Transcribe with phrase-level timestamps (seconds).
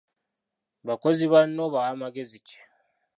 [0.87, 2.59] Bakozi banno obawa magezi ki?